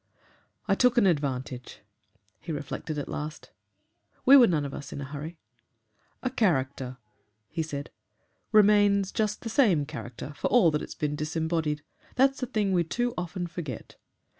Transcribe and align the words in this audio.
"I 0.67 0.73
took 0.73 0.97
an 0.97 1.05
advantage," 1.05 1.81
he 2.39 2.51
reflected 2.51 2.97
at 2.97 3.07
last. 3.07 3.51
We 4.25 4.35
were 4.35 4.47
none 4.47 4.65
of 4.65 4.73
us 4.73 4.91
in 4.91 4.99
a 4.99 5.03
hurry. 5.03 5.37
"A 6.23 6.31
character," 6.31 6.97
he 7.49 7.61
said, 7.61 7.91
"remains 8.51 9.11
just 9.11 9.41
the 9.41 9.49
same 9.49 9.85
character 9.85 10.33
for 10.35 10.47
all 10.47 10.71
that 10.71 10.81
it's 10.81 10.95
been 10.95 11.15
disembodied. 11.15 11.83
That's 12.15 12.41
a 12.41 12.47
thing 12.47 12.71
we 12.73 12.83
too 12.83 13.13
often 13.15 13.45
forget. 13.45 13.95